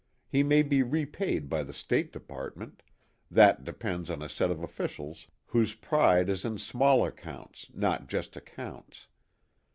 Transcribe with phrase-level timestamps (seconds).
[0.27, 2.81] He may be repaid by the State Department
[3.29, 8.35] that depends on a set of officials whose pride is in small accounts not just
[8.35, 9.05] accounts.